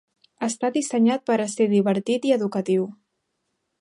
[0.45, 2.89] Està dissenyat per a ser divertit i educatiu.